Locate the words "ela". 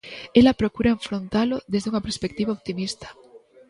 0.39-0.59